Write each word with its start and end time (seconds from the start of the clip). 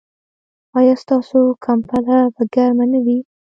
ایا 0.77 0.93
ستاسو 1.03 1.39
کمپله 1.65 2.17
به 2.33 2.43
ګرمه 2.53 2.85
نه 2.93 2.99
وي؟ 3.05 3.19